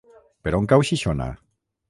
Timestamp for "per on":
0.47-0.65